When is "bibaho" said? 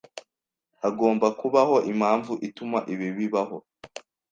3.17-3.57